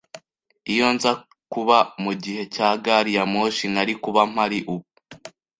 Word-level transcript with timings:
Iyo 0.73 0.87
nza 0.95 1.11
kuba 1.53 1.77
mugihe 2.03 2.43
cya 2.53 2.69
gari 2.85 3.11
ya 3.17 3.23
moshi, 3.33 3.65
nari 3.73 3.93
kuba 4.03 4.21
mpari 4.31 4.59
ubu. 4.73 4.87